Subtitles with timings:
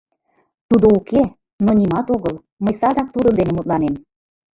[0.69, 1.21] Тудо уке,
[1.65, 3.93] но нимат огыл— мый садак тудын дене мутланем.